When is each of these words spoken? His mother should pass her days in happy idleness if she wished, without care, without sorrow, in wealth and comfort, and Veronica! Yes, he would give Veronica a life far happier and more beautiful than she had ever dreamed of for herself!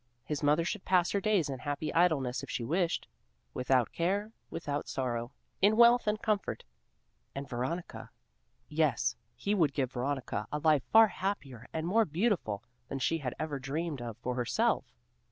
His 0.23 0.41
mother 0.41 0.65
should 0.65 0.83
pass 0.83 1.11
her 1.11 1.21
days 1.21 1.47
in 1.47 1.59
happy 1.59 1.93
idleness 1.93 2.41
if 2.41 2.49
she 2.49 2.63
wished, 2.63 3.07
without 3.53 3.91
care, 3.91 4.31
without 4.49 4.87
sorrow, 4.87 5.31
in 5.61 5.77
wealth 5.77 6.07
and 6.07 6.19
comfort, 6.19 6.63
and 7.35 7.47
Veronica! 7.47 8.09
Yes, 8.67 9.15
he 9.35 9.53
would 9.53 9.75
give 9.75 9.91
Veronica 9.91 10.47
a 10.51 10.57
life 10.57 10.81
far 10.91 11.09
happier 11.09 11.67
and 11.71 11.85
more 11.85 12.05
beautiful 12.05 12.63
than 12.87 12.97
she 12.97 13.19
had 13.19 13.35
ever 13.37 13.59
dreamed 13.59 14.01
of 14.01 14.17
for 14.17 14.33
herself! 14.33 14.85